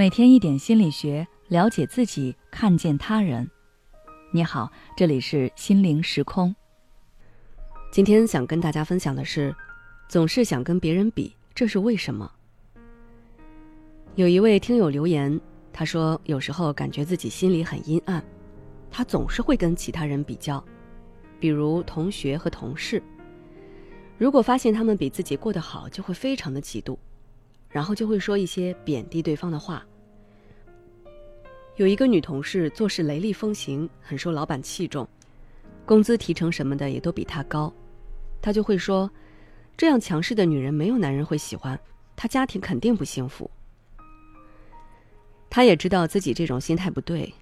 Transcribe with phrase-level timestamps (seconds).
[0.00, 3.46] 每天一点心理学，了解自己，看见他人。
[4.32, 6.56] 你好，这里是心灵时空。
[7.92, 9.54] 今天想跟大家分享的是，
[10.08, 12.32] 总是想跟别人比，这是为什么？
[14.14, 15.38] 有一位听友留言，
[15.70, 18.24] 他说有时候感觉自己心里很阴暗，
[18.90, 20.64] 他总是会跟其他人比较，
[21.38, 23.02] 比如同学和同事。
[24.16, 26.96] 如果发现他们比自己过得好，就会非常的嫉妒，
[27.68, 29.84] 然后就会说一些贬低对方的话。
[31.80, 35.08] 有一个女同事做事雷厉风行，很受老板器重，
[35.86, 37.72] 工资提成什么的也都比她高，
[38.42, 39.10] 她就会说
[39.78, 41.80] ：“这样强势的女人没有男人会喜欢，
[42.14, 43.50] 她家庭肯定不幸福。”
[45.48, 47.32] 她也知道自己这种心态不对，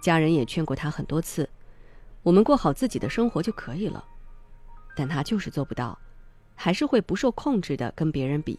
[0.00, 1.46] 家人也劝过她很多次
[2.24, 4.02] ：“我们过好自己的生活就可以了。”
[4.96, 5.98] 但她就是做不到，
[6.54, 8.58] 还是会不受控制的跟别人比，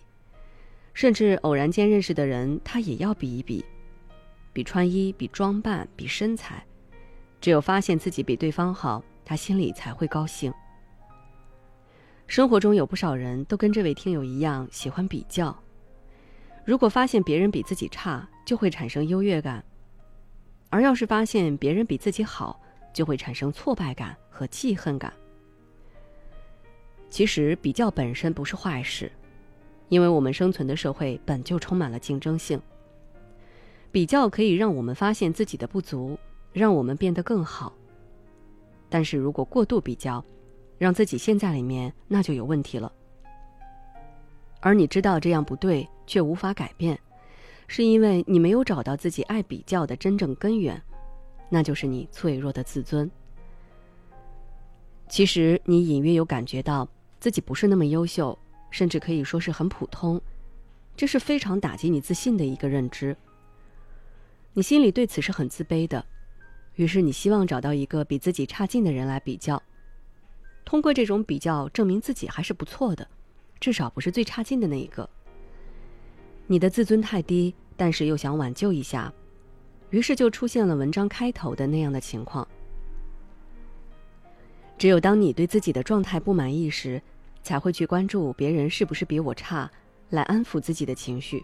[0.94, 3.66] 甚至偶然间认识的人，她也要比一比。
[4.58, 6.66] 比穿衣，比装扮，比身材，
[7.40, 10.52] 只有发现自己比对方好，他心里才会高兴。
[12.26, 15.56] 生活中有不少人都跟这位听友一样喜欢比较，
[16.66, 19.62] 如果发现别人比自己差，就会产生优越感；
[20.72, 22.60] 而要是发现别人比自己好，
[22.92, 25.14] 就会产生挫败感和记恨感。
[27.12, 29.12] 其实比较本身不是坏事，
[29.90, 32.60] 因为我们生存的社会本就充满了竞争性。
[33.98, 36.16] 比较可以让我们发现自己的不足，
[36.54, 37.74] 让我们变得更好。
[38.90, 40.24] 但是如果过度比较，
[40.78, 42.94] 让自己陷在里面，那就有问题了。
[44.60, 47.00] 而你知道这样不对，却无法改变，
[47.68, 50.80] 是因为你没有找到自己爱比较的真正根源，
[51.50, 53.10] 那就是你脆弱的自尊。
[55.10, 56.88] 其实你隐约有感觉到
[57.20, 58.38] 自己不是那么优秀，
[58.70, 60.22] 甚至可以说是很普通，
[60.96, 63.18] 这是非常打击你自信的一个认知。
[64.54, 66.04] 你心里对此是很自卑的，
[66.76, 69.62] 于是你希望找到一个比自己差劲的人来比较，
[70.66, 73.08] 通过这种比较证明自己还是不错的，
[73.60, 75.08] 至少不是最差劲的那一个。
[76.48, 79.14] 你的自尊太低，但是又想挽救一下，
[79.90, 82.48] 于是就出现了文章开头的那样的情况。
[84.78, 87.02] 只有当你对自己的状态不满意时，
[87.44, 89.70] 才会去关注别人是不是比我差，
[90.10, 91.44] 来安抚自己的情绪。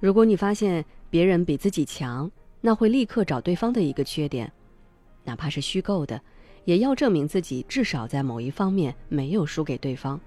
[0.00, 2.28] 如果你发现别人比自己强，
[2.60, 4.52] 那会立刻找对方的一个缺点，
[5.22, 6.20] 哪怕是虚构的，
[6.64, 10.20] 也要证明自己至少在某一方面没有输给对方。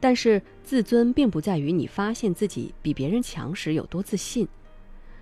[0.00, 4.48] 但是自尊并不在于你发现自己比别人强时有多自信，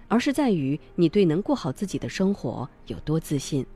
[0.06, 3.66] 而是在于你对能过好自己的生活有多自信。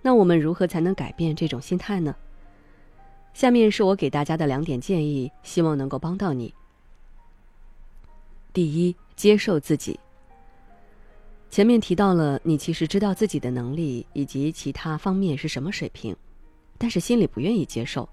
[0.00, 2.14] 那我们如何才能改变这种心态呢？
[3.34, 6.54] 下面是我给大家的两点建议，希望能够帮到你。
[8.52, 9.98] 第一，接受自己。
[11.48, 16.14] 前面提到了，你其实知道自己的能力以及其他方面是什么水平，
[16.76, 18.08] 但是心里不愿意接受，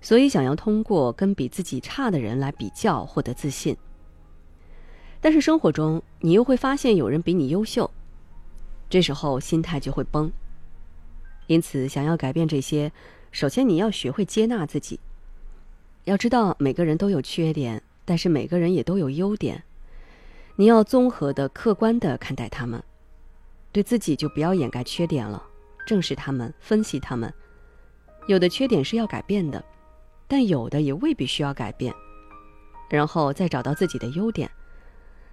[0.00, 3.76] 所以想要通过跟比自己差的人来比较获得自信。
[5.20, 7.90] 但是生活中，你又会发现有人比你优秀，
[8.88, 10.30] 这时候心态就会崩。
[11.48, 12.90] 因此，想要改变这些，
[13.30, 14.98] 首先你要学会接纳自己。
[16.04, 17.82] 要知道，每个人都有缺点。
[18.04, 19.62] 但是每个人也都有优点，
[20.56, 22.82] 你要综合的、客观的看待他们，
[23.72, 25.42] 对自己就不要掩盖缺点了，
[25.86, 27.32] 正视他们，分析他们。
[28.26, 29.64] 有的缺点是要改变的，
[30.28, 31.94] 但有的也未必需要改变。
[32.88, 34.50] 然后再找到自己的优点，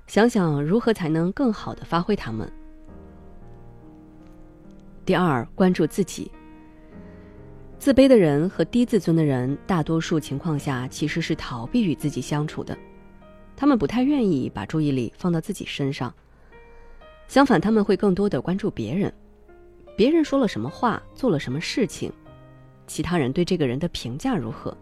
[0.06, 2.51] 想想如何才能更好的发挥他们。
[5.03, 6.31] 第二，关注自己。
[7.79, 12.77] 自卑的人和低自尊的人，大多数情况下其实是逃避与自己相处的，
[13.55, 16.13] 他们不太愿意把注意力放到自己身上。
[17.27, 19.13] 相反，他们会更多的关注别人，
[19.95, 22.11] 别人说了什么话，做了什么事情，
[22.88, 24.75] 其他人对这个人的评价如何。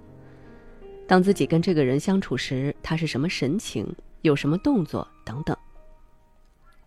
[1.06, 3.86] 当自己跟这个人相处时，他是什么神情，
[4.22, 5.56] 有什么动作等等。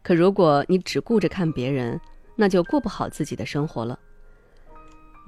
[0.02, 2.00] 可如果你只顾着看别人，
[2.34, 3.99] 那就过不好自己的生活了。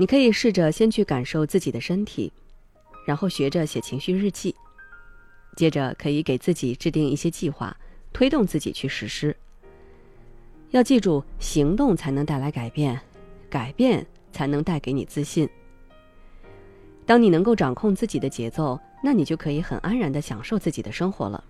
[0.00, 2.32] 你可以试着先去感受自己的身体，
[3.04, 4.56] 然后学着写情绪日记，
[5.56, 7.76] 接着可以给自己制定一些计划，
[8.10, 9.36] 推动自己去实施。
[10.70, 12.98] 要记住，行动才能带来改变，
[13.50, 15.46] 改变才能带给你自信。
[17.04, 21.44] 当你能够掌控自己的节奏，那你就可以很安然的享受自己的生活了。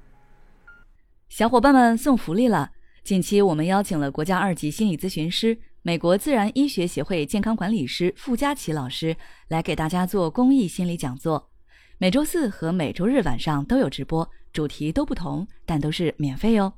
[1.29, 2.73] 小伙伴们送福利了！
[3.05, 5.57] 近期我们邀请了国家二级心理咨询师。
[5.83, 9.17] 美国自然医学协会健康管理师傅佳琪老师
[9.49, 11.49] 来给大家做公益心理讲座，
[11.97, 16.75] 每周四和每周日晚上都有直播，主题都不同，但都是免费哦。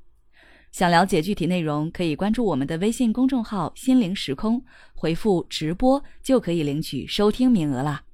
[0.71, 4.65] 想了解具体内容，可以关注我们的微信公众号“心灵时空”，
[4.95, 8.05] 回复“直播”就可以领取收听名额啦。